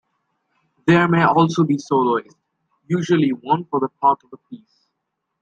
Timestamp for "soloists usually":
1.77-3.33